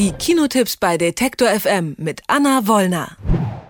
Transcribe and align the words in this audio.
Die 0.00 0.12
Kinotipps 0.12 0.78
bei 0.78 0.96
Detektor 0.96 1.48
FM 1.48 1.94
mit 1.98 2.22
Anna 2.26 2.66
Wollner. 2.66 3.18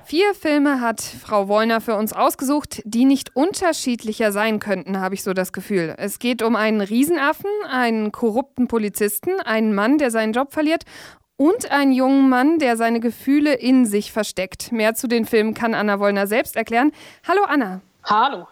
Vier 0.04 0.32
Filme 0.32 0.80
hat 0.80 1.00
Frau 1.00 1.48
Wollner 1.48 1.80
für 1.80 1.96
uns 1.96 2.12
ausgesucht, 2.12 2.82
die 2.84 3.04
nicht 3.04 3.34
unterschiedlicher 3.34 4.30
sein 4.30 4.60
könnten, 4.60 5.00
habe 5.00 5.16
ich 5.16 5.24
so 5.24 5.32
das 5.32 5.52
Gefühl. 5.52 5.92
Es 5.98 6.20
geht 6.20 6.42
um 6.42 6.54
einen 6.54 6.82
Riesenaffen, 6.82 7.50
einen 7.68 8.12
korrupten 8.12 8.68
Polizisten, 8.68 9.40
einen 9.44 9.74
Mann, 9.74 9.98
der 9.98 10.12
seinen 10.12 10.32
Job 10.32 10.52
verliert 10.52 10.84
und 11.34 11.72
einen 11.72 11.90
jungen 11.90 12.28
Mann, 12.28 12.60
der 12.60 12.76
seine 12.76 13.00
Gefühle 13.00 13.54
in 13.54 13.84
sich 13.84 14.12
versteckt. 14.12 14.70
Mehr 14.70 14.94
zu 14.94 15.08
den 15.08 15.24
Filmen 15.24 15.52
kann 15.52 15.74
Anna 15.74 15.98
Wollner 15.98 16.28
selbst 16.28 16.54
erklären. 16.54 16.92
Hallo 17.26 17.42
Anna. 17.48 17.80
Hallo. 18.04 18.46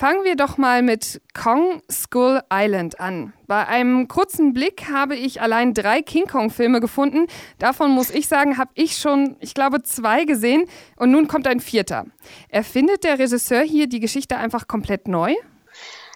Fangen 0.00 0.24
wir 0.24 0.34
doch 0.34 0.56
mal 0.56 0.80
mit 0.80 1.20
Kong 1.34 1.82
Skull 1.92 2.40
Island 2.50 3.00
an. 3.00 3.34
Bei 3.46 3.66
einem 3.66 4.08
kurzen 4.08 4.54
Blick 4.54 4.88
habe 4.90 5.14
ich 5.14 5.42
allein 5.42 5.74
drei 5.74 6.00
King 6.00 6.24
Kong-Filme 6.24 6.80
gefunden. 6.80 7.26
Davon 7.58 7.90
muss 7.90 8.08
ich 8.08 8.26
sagen, 8.26 8.56
habe 8.56 8.70
ich 8.76 8.96
schon, 8.96 9.36
ich 9.40 9.52
glaube, 9.52 9.82
zwei 9.82 10.24
gesehen. 10.24 10.64
Und 10.96 11.10
nun 11.10 11.28
kommt 11.28 11.46
ein 11.46 11.60
vierter. 11.60 12.06
Erfindet 12.48 13.04
der 13.04 13.18
Regisseur 13.18 13.60
hier 13.60 13.88
die 13.90 14.00
Geschichte 14.00 14.38
einfach 14.38 14.66
komplett 14.66 15.06
neu? 15.06 15.34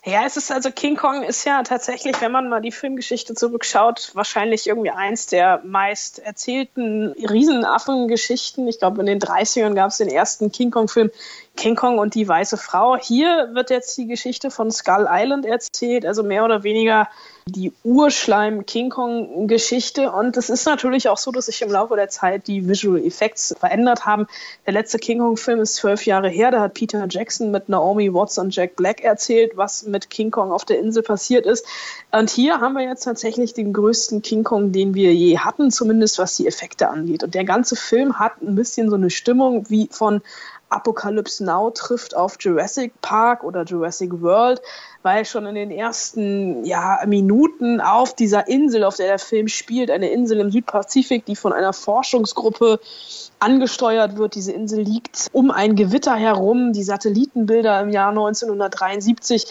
Ja, 0.06 0.26
es 0.26 0.36
ist 0.36 0.52
also 0.52 0.70
King 0.70 0.96
Kong 0.96 1.22
ist 1.22 1.46
ja 1.46 1.62
tatsächlich, 1.62 2.20
wenn 2.20 2.30
man 2.30 2.50
mal 2.50 2.60
die 2.60 2.72
Filmgeschichte 2.72 3.34
zurückschaut, 3.34 4.10
wahrscheinlich 4.12 4.66
irgendwie 4.66 4.90
eins 4.90 5.26
der 5.28 5.62
meist 5.64 6.18
erzählten 6.18 7.12
Riesenaffen-Geschichten. 7.12 8.68
Ich 8.68 8.78
glaube, 8.78 9.00
in 9.00 9.06
den 9.06 9.18
30ern 9.18 9.74
gab 9.74 9.90
es 9.90 9.96
den 9.96 10.08
ersten 10.08 10.52
King 10.52 10.70
Kong-Film 10.70 11.10
King 11.56 11.74
Kong 11.74 11.98
und 11.98 12.14
die 12.14 12.28
weiße 12.28 12.58
Frau. 12.58 12.98
Hier 12.98 13.48
wird 13.54 13.70
jetzt 13.70 13.96
die 13.96 14.06
Geschichte 14.06 14.50
von 14.50 14.70
Skull 14.70 15.08
Island 15.08 15.46
erzählt, 15.46 16.04
also 16.04 16.22
mehr 16.22 16.44
oder 16.44 16.64
weniger 16.64 17.08
die 17.46 17.72
Urschleim-King 17.84 18.88
Kong-Geschichte. 18.88 20.10
Und 20.10 20.36
es 20.36 20.48
ist 20.48 20.64
natürlich 20.64 21.08
auch 21.08 21.18
so, 21.18 21.30
dass 21.30 21.46
sich 21.46 21.60
im 21.60 21.70
Laufe 21.70 21.94
der 21.94 22.08
Zeit 22.08 22.46
die 22.46 22.66
Visual 22.68 22.98
Effects 23.04 23.54
verändert 23.58 24.06
haben. 24.06 24.26
Der 24.64 24.72
letzte 24.72 24.98
King 24.98 25.18
Kong-Film 25.18 25.60
ist 25.60 25.74
zwölf 25.74 26.06
Jahre 26.06 26.30
her. 26.30 26.50
Da 26.50 26.60
hat 26.62 26.74
Peter 26.74 27.06
Jackson 27.08 27.50
mit 27.50 27.68
Naomi 27.68 28.12
Watts 28.14 28.38
und 28.38 28.54
Jack 28.54 28.76
Black 28.76 29.02
erzählt, 29.02 29.52
was 29.56 29.84
mit 29.84 30.08
King 30.08 30.30
Kong 30.30 30.52
auf 30.52 30.64
der 30.64 30.78
Insel 30.78 31.02
passiert 31.02 31.44
ist. 31.44 31.66
Und 32.12 32.30
hier 32.30 32.60
haben 32.60 32.74
wir 32.74 32.84
jetzt 32.84 33.04
tatsächlich 33.04 33.52
den 33.52 33.74
größten 33.74 34.22
King 34.22 34.42
Kong, 34.42 34.72
den 34.72 34.94
wir 34.94 35.12
je 35.12 35.38
hatten, 35.38 35.70
zumindest 35.70 36.18
was 36.18 36.36
die 36.36 36.46
Effekte 36.46 36.88
angeht. 36.88 37.22
Und 37.24 37.34
der 37.34 37.44
ganze 37.44 37.76
Film 37.76 38.18
hat 38.18 38.40
ein 38.40 38.54
bisschen 38.54 38.88
so 38.88 38.96
eine 38.96 39.10
Stimmung 39.10 39.68
wie 39.68 39.88
von 39.90 40.22
Apocalypse 40.68 41.44
Now 41.44 41.70
trifft 41.70 42.16
auf 42.16 42.36
Jurassic 42.40 43.00
Park 43.00 43.44
oder 43.44 43.64
Jurassic 43.64 44.20
World, 44.20 44.60
weil 45.02 45.24
schon 45.24 45.46
in 45.46 45.54
den 45.54 45.70
ersten 45.70 46.64
ja, 46.64 47.00
Minuten 47.06 47.80
auf 47.80 48.14
dieser 48.14 48.48
Insel, 48.48 48.84
auf 48.84 48.96
der 48.96 49.06
der 49.06 49.18
Film 49.18 49.48
spielt, 49.48 49.90
eine 49.90 50.10
Insel 50.10 50.40
im 50.40 50.50
Südpazifik, 50.50 51.26
die 51.26 51.36
von 51.36 51.52
einer 51.52 51.72
Forschungsgruppe 51.72 52.80
angesteuert 53.38 54.16
wird. 54.16 54.34
Diese 54.34 54.52
Insel 54.52 54.80
liegt 54.80 55.28
um 55.32 55.50
ein 55.50 55.76
Gewitter 55.76 56.14
herum. 56.14 56.72
Die 56.72 56.82
Satellitenbilder 56.82 57.80
im 57.82 57.90
Jahr 57.90 58.10
1973 58.10 59.46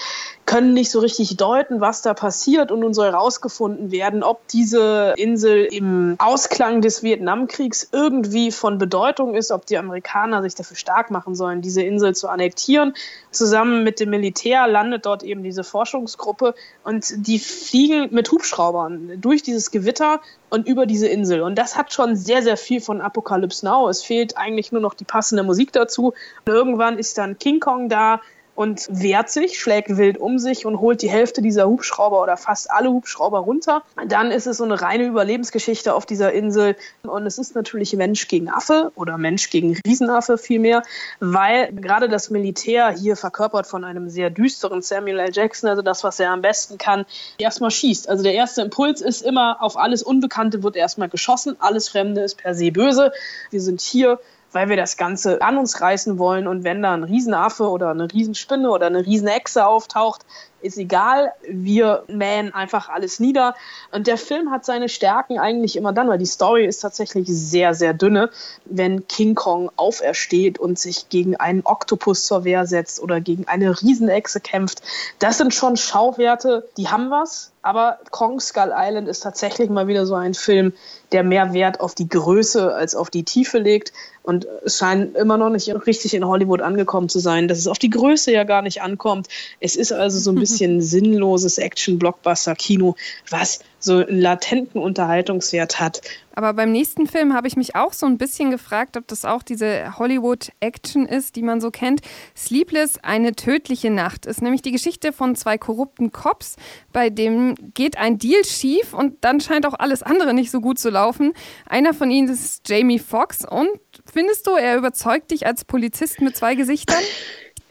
können 0.46 0.74
nicht 0.74 0.90
so 0.90 1.00
richtig 1.00 1.38
deuten, 1.38 1.80
was 1.80 2.02
da 2.02 2.14
passiert. 2.14 2.72
Und 2.72 2.80
nun 2.80 2.94
soll 2.94 3.12
herausgefunden 3.12 3.92
werden, 3.92 4.24
ob 4.24 4.48
diese 4.48 5.14
Insel 5.18 5.66
im 5.66 6.16
Ausklang 6.18 6.82
des 6.82 7.04
Vietnamkriegs 7.04 7.90
irgendwie 7.92 8.52
von 8.52 8.78
Bedeutung 8.80 9.36
ist, 9.36 9.52
ob 9.52 9.66
die 9.66 9.78
Amerikaner 9.78 10.42
sich 10.42 10.56
dafür 10.56 10.76
stark 10.76 11.03
machen 11.10 11.36
sollen, 11.36 11.62
diese 11.62 11.82
Insel 11.82 12.16
zu 12.16 12.28
annektieren. 12.28 12.94
Zusammen 13.32 13.84
mit 13.84 14.00
dem 14.00 14.10
Militär 14.10 14.68
landet 14.68 15.06
dort 15.06 15.24
eben 15.24 15.44
diese 15.44 15.64
Forschungsgruppe 15.64 16.56
und 16.84 17.28
die 17.28 17.40
fliegen 17.40 18.10
mit 18.12 18.32
Hubschraubern 18.32 19.20
durch 19.22 19.44
dieses 19.44 19.72
Gewitter 19.72 20.22
und 20.50 20.68
über 20.68 20.86
diese 20.86 21.08
Insel. 21.08 21.42
Und 21.42 21.56
das 21.58 21.78
hat 21.78 21.94
schon 21.94 22.16
sehr, 22.16 22.44
sehr 22.44 22.58
viel 22.58 22.80
von 22.80 23.02
Apocalypse 23.02 23.66
Now. 23.66 23.90
Es 23.90 24.04
fehlt 24.04 24.38
eigentlich 24.38 24.72
nur 24.72 24.82
noch 24.82 24.94
die 24.94 25.06
passende 25.06 25.44
Musik 25.44 25.72
dazu. 25.72 26.14
Und 26.46 26.54
irgendwann 26.54 27.00
ist 27.00 27.18
dann 27.18 27.40
King 27.40 27.60
Kong 27.60 27.90
da, 27.90 28.22
und 28.56 28.88
wehrt 28.90 29.30
sich, 29.30 29.60
schlägt 29.60 29.98
wild 29.98 30.18
um 30.18 30.38
sich 30.38 30.66
und 30.66 30.80
holt 30.80 31.02
die 31.02 31.10
Hälfte 31.10 31.42
dieser 31.42 31.68
Hubschrauber 31.68 32.22
oder 32.22 32.38
fast 32.38 32.70
alle 32.72 32.90
Hubschrauber 32.90 33.40
runter. 33.40 33.84
Dann 34.08 34.32
ist 34.32 34.48
es 34.48 34.58
so 34.58 34.64
eine 34.64 34.82
reine 34.82 35.06
Überlebensgeschichte 35.06 35.94
auf 35.94 36.06
dieser 36.06 36.32
Insel 36.34 36.76
und 37.04 37.26
es 37.26 37.38
ist 37.38 37.56
natürlich 37.56 37.94
Mensch 37.96 38.28
gegen 38.28 38.50
Affe 38.50 38.92
oder 38.96 39.18
Mensch 39.18 39.50
gegen 39.50 39.78
Riesenaffe 39.86 40.38
vielmehr, 40.38 40.84
weil 41.20 41.72
gerade 41.74 42.10
das 42.10 42.30
Militär 42.30 42.92
hier 42.92 43.16
verkörpert 43.16 43.66
von 43.66 43.84
einem 43.84 44.10
sehr 44.10 44.30
düsteren 44.30 44.82
Samuel 44.82 45.20
L. 45.20 45.32
Jackson, 45.34 45.70
also 45.70 45.82
das, 45.82 46.04
was 46.04 46.20
er 46.20 46.32
am 46.32 46.42
besten 46.42 46.78
kann, 46.78 47.06
erstmal 47.38 47.72
schießt. 47.72 48.10
Also 48.10 48.24
der 48.24 48.34
erste 48.34 48.62
Impuls 48.62 49.02
ist 49.02 49.22
immer, 49.24 49.62
auf 49.62 49.78
alles 49.78 50.04
Unbekannte 50.04 50.64
wird 50.64 50.76
erstmal 50.76 51.10
geschossen, 51.10 51.56
alles 51.60 51.90
Fremde 51.90 52.22
ist 52.22 52.38
per 52.38 52.54
se 52.54 52.72
böse. 52.72 53.12
Wir 53.50 53.62
sind 53.62 53.82
hier 53.82 54.20
weil 54.54 54.70
wir 54.70 54.78
das 54.78 54.98
Ganze 54.98 55.42
an 55.42 55.58
uns 55.58 55.82
reißen 55.82 56.18
wollen. 56.18 56.48
Und 56.48 56.64
wenn 56.64 56.82
da 56.82 56.94
ein 56.94 57.04
Riesenaffe 57.04 57.70
oder 57.70 57.90
eine 57.90 58.12
Riesenspinne 58.12 58.70
oder 58.70 58.88
eine 58.88 59.06
Riesenechse 59.06 59.66
auftaucht, 59.66 60.26
ist 60.64 60.78
egal, 60.78 61.34
wir 61.48 62.04
mähen 62.08 62.54
einfach 62.54 62.90
alles 62.90 63.20
nieder. 63.20 63.56
Und 63.92 64.08
der 64.08 64.18
Film 64.18 64.52
hat 64.52 64.66
seine 64.66 64.90
Stärken 64.90 65.40
eigentlich 65.40 65.76
immer 65.76 65.94
dann, 65.94 66.08
weil 66.08 66.18
die 66.18 66.26
Story 66.26 66.66
ist 66.66 66.80
tatsächlich 66.80 67.28
sehr, 67.28 67.74
sehr 67.74 67.94
dünne, 67.94 68.30
wenn 68.66 69.08
King 69.08 69.36
Kong 69.36 69.70
aufersteht 69.76 70.58
und 70.60 70.80
sich 70.80 71.10
gegen 71.10 71.36
einen 71.36 71.62
Oktopus 71.66 72.26
zur 72.26 72.44
Wehr 72.44 72.66
setzt 72.66 73.02
oder 73.02 73.22
gegen 73.22 73.48
eine 73.48 73.82
Riesenechse 73.82 74.40
kämpft. 74.40 74.82
Das 75.20 75.38
sind 75.38 75.54
schon 75.54 75.78
Schauwerte, 75.78 76.68
die 76.78 76.88
haben 76.88 77.12
was. 77.12 77.54
Aber 77.64 78.00
Kong 78.12 78.42
Skull 78.42 78.74
Island 78.76 79.08
ist 79.08 79.22
tatsächlich 79.22 79.70
mal 79.70 79.88
wieder 79.88 80.06
so 80.06 80.16
ein 80.16 80.34
Film, 80.34 80.74
der 81.14 81.24
mehr 81.24 81.54
Wert 81.54 81.80
auf 81.80 81.96
die 81.96 82.10
Größe 82.10 82.76
als 82.76 82.94
auf 82.94 83.10
die 83.10 83.24
Tiefe 83.24 83.58
legt. 83.58 83.94
Und 84.22 84.46
es 84.66 84.78
scheint 84.78 85.16
immer 85.16 85.38
noch 85.38 85.50
nicht 85.50 85.70
richtig 85.88 86.14
in 86.14 86.28
Hollywood 86.28 86.62
angekommen 86.62 87.08
zu 87.08 87.20
sein, 87.20 87.48
dass 87.48 87.58
es 87.58 87.68
auf 87.68 87.80
die 87.80 87.90
Größe 87.90 88.34
ja 88.34 88.44
gar 88.44 88.62
nicht 88.64 88.82
ankommt. 88.82 89.28
Es 89.62 89.78
ist 89.78 89.94
also 89.94 90.20
so 90.20 90.32
ein 90.32 90.36
bisschen 90.36 90.53
sinnloses 90.82 91.58
Action-Blockbuster-Kino, 91.58 92.96
was 93.30 93.60
so 93.80 93.98
einen 93.98 94.20
latenten 94.20 94.82
Unterhaltungswert 94.82 95.80
hat. 95.80 96.02
Aber 96.36 96.54
beim 96.54 96.72
nächsten 96.72 97.06
Film 97.06 97.34
habe 97.34 97.48
ich 97.48 97.58
mich 97.58 97.76
auch 97.76 97.94
so 97.94 98.06
ein 98.06 98.18
bisschen 98.18 98.50
gefragt, 98.50 98.98
ob 98.98 99.08
das 99.08 99.24
auch 99.24 99.44
diese 99.44 100.00
Hollywood-Action 100.00 101.06
ist, 101.06 101.36
die 101.36 101.44
man 101.44 101.62
so 101.62 101.70
kennt. 101.70 102.02
Sleepless, 102.36 102.98
eine 103.04 103.34
tödliche 103.34 103.92
Nacht, 103.92 104.26
ist 104.26 104.42
nämlich 104.42 104.62
die 104.62 104.72
Geschichte 104.72 105.14
von 105.14 105.36
zwei 105.36 105.58
korrupten 105.58 106.12
Cops, 106.12 106.56
bei 106.92 107.10
dem 107.10 107.56
geht 107.74 107.98
ein 107.98 108.18
Deal 108.18 108.44
schief 108.46 108.94
und 108.94 109.18
dann 109.22 109.42
scheint 109.42 109.68
auch 109.68 109.76
alles 109.78 110.02
andere 110.02 110.34
nicht 110.34 110.50
so 110.50 110.60
gut 110.60 110.80
zu 110.80 110.90
laufen. 110.90 111.34
Einer 111.68 111.94
von 111.94 112.10
ihnen 112.10 112.30
ist 112.30 112.68
Jamie 112.68 113.00
Foxx 113.00 113.46
und 113.46 113.70
findest 114.12 114.48
du, 114.48 114.52
er 114.52 114.78
überzeugt 114.78 115.32
dich 115.32 115.46
als 115.46 115.66
Polizist 115.66 116.22
mit 116.22 116.36
zwei 116.36 116.56
Gesichtern? 116.56 117.04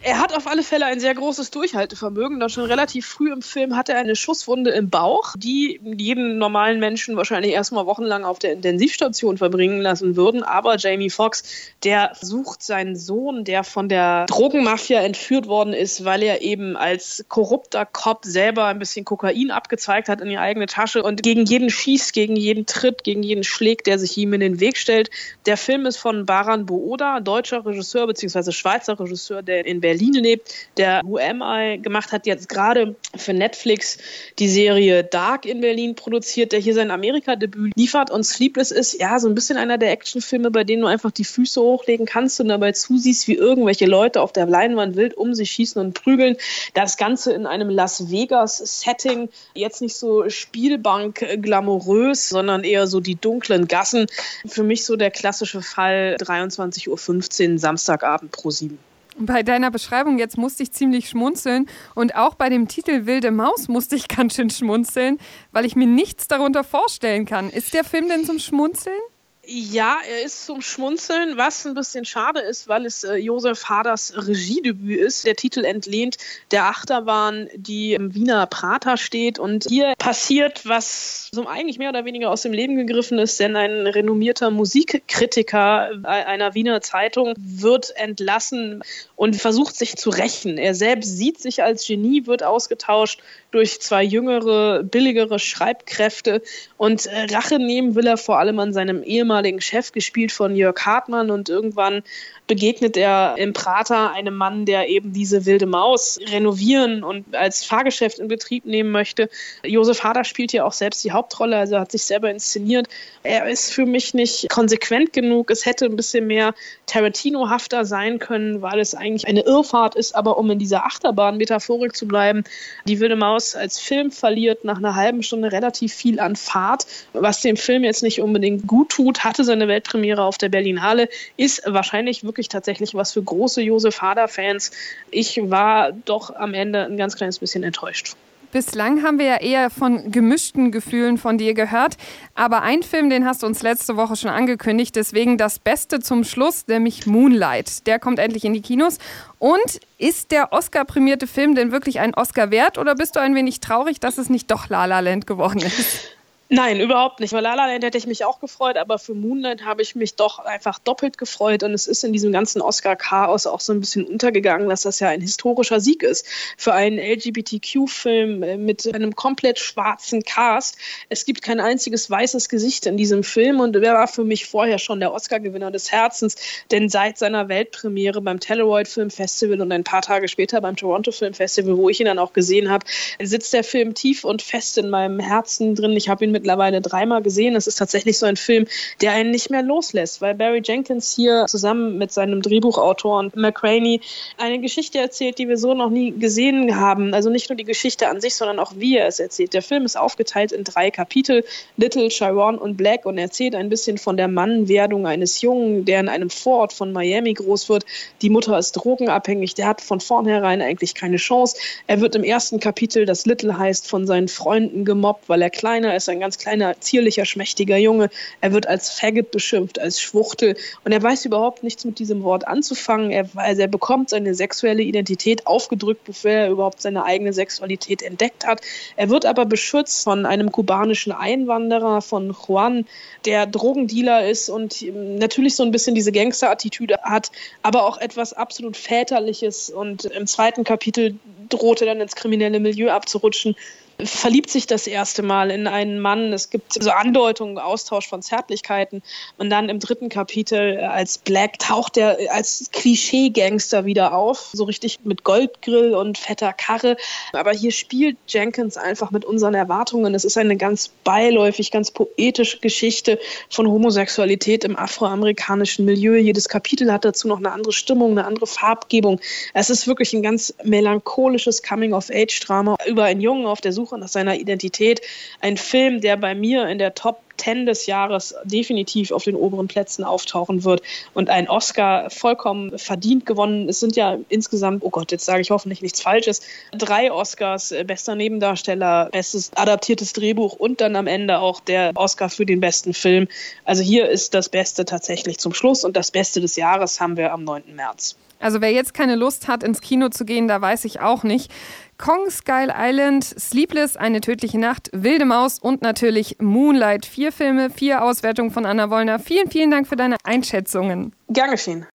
Er 0.05 0.19
hat 0.19 0.35
auf 0.35 0.49
alle 0.49 0.65
Fälle 0.65 0.87
ein 0.87 0.99
sehr 0.99 1.15
großes 1.15 1.53
Durchhaltevermögen. 1.53 2.41
Da 2.41 2.49
schon 2.49 2.65
relativ 2.65 3.07
früh 3.07 3.33
im 3.33 3.41
Film 3.41 3.77
hat 3.77 3.89
er 3.89 3.99
eine 3.99 4.17
Schusswunde 4.17 4.73
im 4.73 4.91
Bauch, 4.91 5.35
die 5.37 5.81
jeden 5.85 6.39
normalen 6.39 6.81
Menschen 6.81 7.17
wahrscheinlich 7.17 7.53
erstmal 7.53 7.87
wochenlang 7.87 8.25
auf 8.25 8.41
der 8.41 8.53
Intensivstation 8.53 9.39
verbringen 9.39 9.81
lassen 9.81 10.17
würden. 10.17 10.43
Aber 10.43 10.77
Jamie 10.77 11.09
Foxx, 11.09 11.45
der 11.85 12.17
sucht 12.21 12.65
seinen 12.65 12.97
Sohn, 12.97 13.45
der 13.45 13.63
von 13.63 13.89
der 13.89 14.27
Drogenmafia 14.27 15.01
entführt 15.03 15.47
worden 15.47 15.73
ist, 15.73 16.05
weil 16.05 16.25
er 16.25 16.43
eben 16.43 16.77
als 16.77 17.25
korrupter 17.29 17.87
Cop 17.87 18.25
selber 18.25 18.65
ein 18.65 18.81
bisschen 18.81 19.05
Kokain 19.05 19.53
abgezeigt 19.53 20.09
hat 20.09 20.21
in 20.21 20.29
die 20.29 20.39
eigene 20.39 20.67
Tasche 20.67 21.05
und 21.05 21.23
gegen 21.23 21.47
jeden 21.47 21.71
schießt, 21.71 22.13
gegen 22.13 22.35
jeden 22.35 22.67
Tritt, 22.67 23.05
gegen 23.05 23.23
jeden 23.23 23.45
schlägt, 23.45 23.87
der 23.87 24.01
sich 24.01 24.19
ihm 24.19 24.33
in 24.33 24.41
den 24.41 24.59
Weg 24.59 24.79
stellt. 24.79 25.11
Der 25.47 25.57
Film 25.57 25.87
ist 25.87 25.99
von 25.99 26.27
Baran 26.27 26.67
Booda, 26.67 27.21
deutscher 27.21 27.65
Regisseur 27.65 28.09
bzw. 28.09 28.51
Schweizer 28.51 28.99
Regisseur, 28.99 29.43
der 29.43 29.65
in 29.65 29.81
Berlin 29.81 29.92
Berlin 29.93 30.15
lebt, 30.15 30.55
der 30.79 31.03
Who 31.05 31.19
Am 31.19 31.43
I 31.43 31.79
gemacht 31.83 32.13
hat, 32.13 32.27
jetzt 32.27 32.49
gerade 32.49 32.97
für 33.15 33.35
Netflix 33.35 33.99
die 34.39 34.49
Serie 34.49 35.05
Dark 35.05 35.45
in 35.45 35.61
Berlin 35.61 35.95
produziert, 35.95 36.53
der 36.53 36.61
hier 36.61 36.73
sein 36.73 36.91
Amerika-Debüt 36.91 37.77
liefert 37.77 38.11
und 38.11 38.25
Sleepless 38.25 38.71
ist 38.71 38.99
ja 38.99 39.19
so 39.19 39.29
ein 39.29 39.35
bisschen 39.35 39.59
einer 39.59 39.77
der 39.77 39.93
Actionfilme, 39.93 40.51
bei 40.51 40.65
denen 40.65 40.81
du 40.81 40.89
einfach 40.89 41.11
die 41.11 41.27
Füße 41.27 41.61
hochlegen 41.61 42.07
kannst 42.07 42.41
und 42.41 42.49
dabei 42.49 42.73
zusiehst, 42.73 43.29
wie 43.29 43.35
irgendwelche 43.35 43.85
Leute 43.85 44.23
auf 44.23 44.33
der 44.33 44.47
Leinwand 44.47 44.97
wild 44.97 45.15
um 45.15 45.35
sich 45.35 45.51
schießen 45.51 45.79
und 45.79 45.93
prügeln. 45.93 46.39
Das 46.73 46.97
Ganze 46.97 47.35
in 47.35 47.45
einem 47.45 47.69
Las 47.69 48.11
Vegas-Setting, 48.11 49.29
jetzt 49.55 49.83
nicht 49.83 49.97
so 49.97 50.31
Spielbank-glamourös, 50.31 52.31
sondern 52.31 52.65
eher 52.65 52.87
so 52.87 53.01
die 53.01 53.17
dunklen 53.17 53.69
Gassen. 53.69 54.07
Für 54.47 54.63
mich 54.63 54.87
so 54.87 54.97
der 54.97 55.11
klassische 55.11 55.61
Fall 55.61 56.17
23.15 56.19 57.53
Uhr 57.53 57.59
Samstagabend 57.59 58.33
pro 58.33 58.51
7. 58.51 58.79
Bei 59.19 59.43
deiner 59.43 59.71
Beschreibung 59.71 60.19
jetzt 60.19 60.39
musste 60.39 60.63
ich 60.63 60.73
ziemlich 60.73 61.09
schmunzeln 61.09 61.69
und 61.95 62.15
auch 62.15 62.35
bei 62.35 62.49
dem 62.49 62.69
Titel 62.69 63.07
Wilde 63.07 63.31
Maus 63.31 63.69
musste 63.69 63.97
ich 63.97 64.09
ganz 64.17 64.37
schön 64.37 64.51
schmunzeln, 64.51 65.19
weil 65.51 65.65
ich 65.65 65.77
mir 65.77 65.87
nichts 65.87 66.29
darunter 66.29 66.65
vorstellen 66.65 67.27
kann. 67.27 67.51
Ist 67.51 67.75
der 67.75 67.85
Film 67.85 68.09
denn 68.09 68.25
zum 68.25 68.39
Schmunzeln? 68.39 69.01
Ja, 69.45 69.97
er 70.09 70.23
ist 70.23 70.47
zum 70.47 70.63
Schmunzeln, 70.63 71.37
was 71.37 71.67
ein 71.67 71.75
bisschen 71.75 72.05
schade 72.05 72.39
ist, 72.39 72.69
weil 72.69 72.87
es 72.87 73.03
äh, 73.03 73.17
Josef 73.17 73.69
Haders 73.69 74.15
Regiedebüt 74.17 75.01
ist. 75.01 75.27
Der 75.27 75.35
Titel 75.35 75.65
entlehnt 75.65 76.17
der 76.53 76.67
Achterbahn, 76.67 77.49
die 77.57 77.95
im 77.95 78.15
Wiener 78.15 78.47
Prater 78.47 78.97
steht. 78.97 79.41
Und 79.41 79.65
hier 79.69 79.95
passiert, 80.03 80.67
was 80.67 81.29
so 81.33 81.47
eigentlich 81.47 81.79
mehr 81.79 81.91
oder 81.91 82.05
weniger 82.05 82.29
aus 82.33 82.43
dem 82.43 82.53
Leben 82.53 82.77
gegriffen 82.77 83.21
ist, 83.21 83.39
denn 83.39 83.55
ein 83.55 83.87
renommierter 83.87 84.51
Musikkritiker 84.51 85.91
einer 86.03 86.55
Wiener 86.55 86.81
Zeitung 86.81 87.35
wird 87.37 87.95
entlassen 87.95 88.83
und 89.15 89.37
versucht 89.37 89.77
sich 89.77 89.95
zu 89.95 90.11
rächen. 90.11 90.59
Er 90.59 90.75
selbst 90.75 91.17
sieht 91.17 91.41
sich 91.41 91.63
als 91.63 91.87
Genie, 91.87 92.27
wird 92.27 92.43
ausgetauscht 92.43 93.21
durch 93.53 93.81
zwei 93.81 94.03
jüngere, 94.03 94.83
billigere 94.83 95.39
Schreibkräfte. 95.39 96.43
Und 96.77 97.07
äh, 97.07 97.27
Rache 97.33 97.61
nehmen 97.61 97.95
will 97.95 98.07
er 98.07 98.17
vor 98.17 98.41
allem 98.41 98.59
an 98.59 98.73
seinem 98.73 99.05
ehemaligen 99.05 99.61
Chef, 99.61 99.93
gespielt 99.93 100.33
von 100.33 100.57
Jörg 100.57 100.85
Hartmann. 100.85 101.31
Und 101.31 101.49
irgendwann 101.49 102.03
begegnet 102.49 102.97
er 102.97 103.37
im 103.39 103.53
Prater 103.53 104.11
einem 104.11 104.35
Mann, 104.35 104.67
der 104.67 104.89
eben 104.89 105.13
diese 105.13 105.47
wilde 105.47 105.67
Maus 105.67 106.19
renovieren 106.31 107.05
und 107.05 107.37
als 107.37 107.65
Fahrgeschäft 107.65 108.19
in 108.19 108.29
Betrieb 108.29 108.65
nehmen 108.65 108.91
möchte. 108.91 109.31
Josef 109.65 109.92
Hader 110.03 110.25
spielt 110.25 110.51
hier 110.51 110.67
auch 110.67 110.73
selbst 110.73 111.05
die 111.05 111.13
Hauptrolle, 111.13 111.57
also 111.57 111.79
hat 111.79 111.93
sich 111.93 112.05
selber 112.05 112.31
inszeniert. 112.31 112.89
Er 113.23 113.49
ist 113.49 113.73
für 113.73 113.87
mich 113.87 114.13
nicht 114.15 114.49
konsequent 114.51 115.13
genug. 115.13 115.51
Es 115.51 115.65
hätte 115.65 115.87
ein 115.87 115.97
bisschen 115.97 116.27
mehr 116.27 116.55
Tarantino-hafter 116.87 117.85
sein 117.85 118.19
können, 118.19 118.61
weil 118.61 118.81
es 118.81 118.95
eigentlich 118.95 119.27
eine 119.29 119.43
Irrfahrt 119.43 119.95
ist. 119.95 120.15
Aber 120.15 120.37
um 120.39 120.51
in 120.51 120.59
dieser 120.59 120.85
Achterbahn-Metaphorik 120.85 121.97
zu 121.97 122.07
bleiben, 122.07 122.45
die 122.87 123.01
wilde 123.01 123.17
Maus 123.17 123.55
als 123.55 123.79
Film 123.79 124.11
verliert 124.11 124.65
nach 124.65 124.79
einer 124.79 124.95
halben 124.95 125.23
Stunde 125.23 125.53
relativ 125.53 125.95
viel 125.95 126.21
an 126.21 126.37
Fahrt, 126.37 126.87
was 127.13 127.41
dem 127.41 127.57
Film 127.57 127.85
jetzt 127.85 128.03
nicht 128.03 128.21
unbedingt 128.21 128.67
gut 128.67 128.91
tut, 128.91 129.25
hatte 129.25 129.45
seine 129.45 129.69
Weltpremiere 129.69 130.23
auf 130.23 130.39
der 130.39 130.49
Berlinale, 130.49 131.09
ist 131.37 131.63
wahrscheinlich 131.67 132.25
wirklich 132.25 132.33
wirklich 132.33 132.49
tatsächlich 132.49 132.95
was 132.95 133.13
für 133.13 133.23
große 133.23 133.63
Josef 133.63 134.01
Hader-Fans. 134.01 134.71
Ich 135.11 135.39
war 135.51 135.93
doch 135.93 136.35
am 136.35 136.55
Ende 136.55 136.85
ein 136.85 136.97
ganz 136.97 137.15
kleines 137.17 137.39
bisschen 137.39 137.63
enttäuscht. 137.63 138.17
Bislang 138.53 139.03
haben 139.03 139.19
wir 139.19 139.25
ja 139.25 139.37
eher 139.39 139.71
von 139.71 140.13
gemischten 140.13 140.73
Gefühlen 140.73 141.17
von 141.17 141.39
dir 141.39 141.55
gehört. 141.55 141.97
Aber 142.35 142.61
ein 142.61 142.83
Film, 142.83 143.09
den 143.09 143.25
hast 143.25 143.43
du 143.43 143.47
uns 143.47 143.63
letzte 143.63 143.97
Woche 143.97 144.15
schon 144.15 144.29
angekündigt, 144.29 144.95
deswegen 144.95 145.39
das 145.39 145.59
Beste 145.59 146.01
zum 146.01 146.23
Schluss, 146.23 146.67
nämlich 146.67 147.07
Moonlight. 147.07 147.87
Der 147.87 147.99
kommt 147.99 148.19
endlich 148.19 148.45
in 148.45 148.53
die 148.53 148.61
Kinos. 148.61 148.99
Und 149.39 149.81
ist 149.97 150.33
der 150.33 150.53
Oscar-prämierte 150.53 151.27
Film 151.27 151.55
denn 151.55 151.73
wirklich 151.73 151.99
ein 151.99 152.15
Oscar 152.15 152.51
wert 152.51 152.77
oder 152.77 152.95
bist 152.95 153.17
du 153.17 153.21
ein 153.21 153.35
wenig 153.35 153.61
traurig, 153.61 154.01
dass 154.01 154.19
es 154.19 154.29
nicht 154.29 154.51
doch 154.51 154.69
La 154.69 154.85
La 154.85 155.01
Land 155.01 155.27
geworden 155.27 155.63
ist? 155.63 156.11
Nein, 156.55 156.81
überhaupt 156.81 157.21
nicht. 157.21 157.31
Für 157.31 157.41
La 157.41 157.55
La 157.55 157.65
Land 157.65 157.83
hätte 157.83 157.97
ich 157.97 158.07
mich 158.07 158.27
auch 158.27 158.39
gefreut, 158.39 158.77
aber 158.77 158.99
für 158.99 159.15
Moonlight 159.15 159.65
habe 159.65 159.81
ich 159.81 159.95
mich 159.95 160.17
doch 160.17 160.39
einfach 160.39 160.79
doppelt 160.79 161.17
gefreut. 161.17 161.63
Und 161.63 161.73
es 161.73 161.87
ist 161.87 162.05
in 162.05 162.13
diesem 162.13 162.31
ganzen 162.31 162.61
Oscar-Chaos 162.61 163.47
auch 163.47 163.61
so 163.61 163.73
ein 163.73 163.81
bisschen 163.81 164.05
untergegangen, 164.05 164.69
dass 164.69 164.83
das 164.83 165.01
ja 165.01 165.09
ein 165.09 165.23
historischer 165.23 165.81
Sieg 165.81 166.03
ist 166.03 166.27
für 166.59 166.75
einen 166.75 166.99
LGBTQ-Film 166.99 168.43
äh, 168.43 168.59
mit 168.59 168.95
einem 168.95 169.17
komplett 169.17 169.61
schwarzen 169.61 170.25
Cast. 170.25 170.77
Es 171.09 171.25
gibt 171.25 171.41
kein 171.41 171.59
einziges 171.59 172.11
weißes 172.11 172.51
Gesicht 172.51 172.85
in 172.85 172.99
diesem 172.99 173.25
Film 173.25 173.61
und 173.61 173.75
wer 173.81 173.95
war 173.95 174.07
für 174.07 174.25
mich 174.25 174.45
vorher 174.45 174.79
schon 174.79 175.01
der 175.01 175.15
Oscar-Gewinner 175.15 175.71
des 175.71 175.91
Herzens, 175.91 176.37
denn 176.71 176.91
seit 176.91 177.17
seiner 177.17 177.49
Weltpremiere 177.49 178.21
beim 178.21 178.41
Telluride 178.41 178.91
Film 178.91 179.09
Festival 179.09 179.63
und 179.63 179.73
ein 179.73 179.85
paar 179.85 180.03
Tage 180.03 180.29
später 180.29 180.61
beim 180.61 180.77
Toronto 180.77 181.13
Film 181.13 181.33
Festival, 181.33 181.79
wo 181.79 181.89
ich 181.89 181.99
ihn 182.01 182.07
dann 182.07 182.19
auch 182.19 182.35
gesehen 182.35 182.71
habe, 182.71 182.85
sitzt 183.23 183.55
der 183.55 183.65
Film 183.65 183.95
tief 183.95 184.25
und 184.25 184.43
fest 184.43 184.77
in 184.77 184.91
meinem 184.91 185.19
Herzen 185.19 185.75
drin. 185.75 185.93
Ich 185.93 186.11
habe 186.11 186.27
ihn 186.27 186.31
mit 186.31 186.42
mittlerweile 186.43 186.81
dreimal 186.81 187.23
gesehen. 187.23 187.55
Es 187.55 187.69
ist 187.69 187.77
tatsächlich 187.77 188.19
so 188.19 188.27
ein 188.27 188.37
Film, 188.37 188.67
der 189.01 189.13
einen 189.13 189.31
nicht 189.31 189.49
mehr 189.51 189.63
loslässt, 189.63 190.21
weil 190.21 190.35
Barry 190.35 190.61
Jenkins 190.65 191.15
hier 191.15 191.47
zusammen 191.47 191.99
mit 191.99 192.13
seinem 192.13 192.43
Drehbuchautor 192.43 193.21
und 193.21 193.37
McCraney 193.37 194.01
eine 194.39 194.59
Geschichte 194.59 194.99
erzählt, 194.99 195.39
die 195.39 195.49
wir 195.49 195.57
so 195.57 195.75
noch 195.75 195.91
nie 195.91 196.11
gesehen 196.11 196.79
haben. 196.79 197.15
Also 197.15 197.31
nicht 197.31 197.49
nur 197.49 197.57
die 197.57 197.65
Geschichte 197.65 198.09
an 198.09 198.21
sich, 198.21 198.35
sondern 198.35 198.59
auch 198.59 198.73
wie 198.77 198.97
er 198.97 199.07
es 199.07 199.21
erzählt. 199.21 199.55
Der 199.55 199.63
Film 199.63 199.85
ist 199.85 199.97
aufgeteilt 199.97 200.51
in 200.51 200.65
drei 200.65 200.91
Kapitel, 200.91 201.45
Little, 201.77 202.09
Chiron 202.09 202.59
und 202.59 202.77
Black 202.77 203.07
und 203.07 203.19
erzählt 203.19 203.55
ein 203.55 203.69
bisschen 203.69 203.99
von 203.99 204.17
der 204.17 204.29
Mannwerdung 204.29 205.07
eines 205.07 205.41
Jungen, 205.43 205.85
der 205.85 206.01
in 206.01 206.09
einem 206.09 206.31
Vorort 206.31 206.73
von 206.73 206.93
Miami 206.93 207.35
groß 207.35 207.69
wird. 207.69 207.85
Die 208.21 208.31
Mutter 208.31 208.59
ist 208.59 208.73
drogenabhängig, 208.73 209.55
der 209.55 209.69
hat 209.69 209.81
von 209.81 210.01
vornherein 210.01 210.61
eigentlich 210.61 210.95
keine 210.95 211.19
Chance. 211.19 211.57
Er 211.87 212.01
wird 212.01 212.17
im 212.17 212.25
ersten 212.25 212.59
Kapitel, 212.59 213.07
das 213.07 213.27
Little 213.27 213.57
heißt, 213.57 213.87
von 213.87 214.07
seinen 214.07 214.27
Freunden 214.27 214.85
gemobbt, 214.85 215.29
weil 215.29 215.41
er 215.41 215.51
kleiner 215.51 215.95
ist, 215.95 216.09
ein 216.09 216.21
ganz 216.21 216.32
ganz 216.33 216.39
kleiner, 216.39 216.81
zierlicher, 216.81 217.27
schmächtiger 217.27 217.77
Junge. 217.77 218.09
Er 218.41 218.55
wird 218.55 218.67
als 218.67 218.89
Faggot 218.89 219.31
beschimpft, 219.31 219.79
als 219.79 220.01
Schwuchtel. 220.01 220.57
Und 220.83 220.93
er 220.93 221.03
weiß 221.03 221.27
überhaupt 221.27 221.63
nichts 221.63 221.85
mit 221.85 221.99
diesem 221.99 222.23
Wort 222.23 222.47
anzufangen. 222.49 223.11
Er, 223.11 223.29
also 223.35 223.61
er 223.61 223.69
bekommt 223.69 224.09
seine 224.09 224.35
sexuelle 224.35 224.83
Identität 224.83 225.47
aufgedrückt, 225.47 226.05
bevor 226.05 226.31
er 226.31 226.51
überhaupt 226.51 226.81
seine 226.81 227.05
eigene 227.05 227.35
Sexualität 227.35 228.01
entdeckt 228.01 228.47
hat. 228.47 228.63
Er 228.97 229.11
wird 229.11 229.27
aber 229.27 229.45
beschützt 229.45 230.05
von 230.05 230.25
einem 230.25 230.51
kubanischen 230.51 231.13
Einwanderer, 231.13 232.01
von 232.01 232.35
Juan, 232.49 232.87
der 233.27 233.47
Drogendealer 233.47 234.27
ist 234.27 234.49
und 234.49 234.83
natürlich 235.19 235.55
so 235.55 235.65
ein 235.65 235.71
bisschen 235.71 235.95
diese 235.95 236.13
Gangster-Attitüde 236.13 236.99
hat, 237.03 237.31
aber 237.61 237.85
auch 237.85 237.99
etwas 237.99 238.33
absolut 238.33 238.79
Väterliches. 238.79 239.69
Und 239.69 240.07
im 240.07 240.27
zweiten 240.27 240.65
Kapitel 240.65 241.17
droht 241.51 241.83
er 241.83 241.89
dann 241.89 242.01
ins 242.01 242.17
kriminelle 242.17 242.59
Milieu 242.59 242.91
abzurutschen 242.91 243.55
verliebt 244.05 244.51
sich 244.51 244.67
das 244.67 244.87
erste 244.87 245.23
Mal 245.23 245.51
in 245.51 245.67
einen 245.67 245.99
Mann. 246.01 246.33
Es 246.33 246.51
gibt 246.51 246.73
so 246.83 246.91
Andeutungen, 246.91 247.59
Austausch 247.59 248.09
von 248.09 248.23
Zärtlichkeiten. 248.23 249.03
Und 249.39 249.51
dann 249.51 249.69
im 249.69 249.79
dritten 249.79 250.09
Kapitel 250.09 250.79
äh, 250.79 250.85
als 250.85 251.19
Black 251.19 251.59
taucht 251.59 251.97
er 251.97 252.19
als 252.31 252.69
Klischee-Gangster 252.73 253.85
wieder 253.85 254.15
auf. 254.15 254.51
So 254.53 254.65
richtig 254.65 255.01
mit 255.05 255.25
Goldgrill 255.25 255.95
und 255.95 256.19
fetter 256.19 256.53
Karre. 256.53 256.97
Aber 257.33 257.53
hier 257.53 257.73
spielt 257.73 258.17
Jenkins 258.29 258.77
einfach 258.77 259.11
mit 259.11 259.25
unseren 259.25 259.55
Erwartungen. 259.55 260.15
Es 260.15 260.25
ist 260.25 260.37
eine 260.37 260.57
ganz 260.57 260.89
beiläufig, 261.05 261.71
ganz 261.71 261.91
poetische 261.91 262.59
Geschichte 262.59 263.19
von 263.49 263.67
Homosexualität 263.67 264.65
im 264.65 264.77
afroamerikanischen 264.77 265.85
Milieu. 265.85 266.17
Jedes 266.17 266.49
Kapitel 266.49 266.93
hat 266.93 267.05
dazu 267.05 267.29
noch 267.29 267.39
eine 267.39 267.53
andere 267.53 267.73
Stimmung, 267.73 268.13
eine 268.13 268.27
andere 268.27 268.47
Farbgebung. 268.47 269.21
Es 269.55 269.71
ist 269.71 269.87
wirklich 269.87 270.13
ein 270.13 270.23
ganz 270.23 270.55
melancholisches 270.65 271.63
Coming-of-Age-Drama 271.63 272.77
über 272.87 273.05
einen 273.05 273.21
Jungen 273.21 273.47
auf 273.47 273.61
der 273.61 273.73
Suche 273.73 273.92
Suche 273.93 274.01
nach 274.01 274.09
seiner 274.09 274.37
Identität. 274.37 275.01
Ein 275.41 275.57
Film, 275.57 276.01
der 276.01 276.17
bei 276.17 276.35
mir 276.35 276.69
in 276.69 276.79
der 276.79 276.95
Top 276.95 277.21
10 277.37 277.67
des 277.67 277.87
Jahres 277.87 278.35
definitiv 278.45 279.11
auf 279.11 279.25
den 279.25 279.35
oberen 279.35 279.67
Plätzen 279.67 280.05
auftauchen 280.05 280.65
wird 280.65 280.81
und 281.13 281.29
ein 281.29 281.49
Oscar 281.49 282.09
vollkommen 282.09 282.79
verdient 282.79 283.27
gewonnen. 283.27 283.69
Es 283.69 283.81
sind 283.81 283.97
ja 283.97 284.19
insgesamt, 284.29 284.85
oh 284.85 284.91
Gott, 284.91 285.11
jetzt 285.11 285.25
sage 285.25 285.41
ich 285.41 285.51
hoffentlich 285.51 285.83
nichts 285.83 286.01
Falsches, 286.01 286.41
drei 286.73 287.11
Oscars, 287.11 287.73
äh, 287.73 287.85
bester 287.85 288.15
Nebendarsteller, 288.15 289.09
bestes 289.11 289.51
adaptiertes 289.57 290.13
Drehbuch 290.13 290.55
und 290.55 290.81
dann 290.81 290.95
am 290.95 291.09
Ende 291.09 291.41
auch 291.41 291.61
der 291.61 291.91
Oscar 291.95 292.31
für 292.31 292.47
den 292.47 292.61
besten 292.61 292.95
Film. 292.95 293.27
Also 293.65 293.83
hier 293.83 294.09
ist 294.09 294.35
das 294.35 294.49
Beste 294.49 294.85
tatsächlich 294.85 295.39
zum 295.39 295.53
Schluss 295.53 295.85
und 295.85 295.97
das 295.97 296.13
Beste 296.13 296.41
des 296.41 296.55
Jahres 296.57 297.01
haben 297.01 297.17
wir 297.17 297.33
am 297.33 297.45
9. 297.45 297.75
März. 297.75 298.17
Also 298.43 298.61
wer 298.61 298.73
jetzt 298.73 298.95
keine 298.95 299.15
Lust 299.15 299.49
hat, 299.49 299.63
ins 299.63 299.81
Kino 299.81 300.09
zu 300.09 300.25
gehen, 300.25 300.49
da 300.49 300.61
weiß 300.61 300.85
ich 300.85 301.01
auch 301.01 301.23
nicht. 301.23 301.53
Kong 301.99 302.31
Skull 302.31 302.73
Island, 302.77 303.25
Sleepless, 303.25 303.97
Eine 303.97 304.21
tödliche 304.21 304.59
Nacht, 304.59 304.91
Wilde 304.93 305.25
Maus 305.25 305.59
und 305.59 305.83
natürlich 305.83 306.37
Moonlight. 306.41 307.07
Vier 307.07 307.31
Filme, 307.31 307.71
vier 307.71 308.03
Auswertungen 308.03 308.51
von 308.51 308.67
Anna 308.67 308.91
Wollner. 308.91 309.19
Vielen, 309.21 309.51
vielen 309.51 309.71
Dank 309.71 309.87
für 309.87 309.97
deine 309.97 310.17
Einschätzungen. 310.25 311.15
Gern 311.29 311.53
geschehen. 311.53 311.87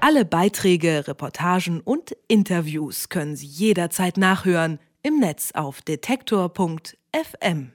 Alle 0.00 0.24
Beiträge, 0.24 1.08
Reportagen 1.08 1.80
und 1.80 2.14
Interviews 2.28 3.08
können 3.08 3.36
Sie 3.36 3.46
jederzeit 3.46 4.16
nachhören 4.16 4.78
im 5.02 5.18
Netz 5.18 5.52
auf 5.54 5.80
detektor.fm. 5.82 7.72